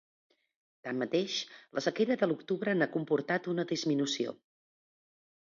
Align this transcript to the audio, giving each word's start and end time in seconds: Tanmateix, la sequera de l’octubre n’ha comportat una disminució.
Tanmateix, 0.87 1.35
la 1.79 1.83
sequera 1.87 2.17
de 2.23 2.29
l’octubre 2.31 2.75
n’ha 2.79 2.89
comportat 2.97 3.51
una 3.55 3.67
disminució. 3.73 4.35